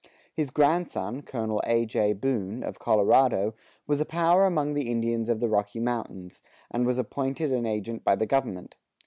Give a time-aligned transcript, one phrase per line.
[0.33, 1.61] His grandson, Col.
[1.63, 1.85] A.
[1.85, 2.13] J.
[2.13, 3.53] Boone, of Colorado,
[3.85, 8.03] was a power among the Indians of the Rocky Mountains, and was appointed an agent
[8.03, 8.77] by the government.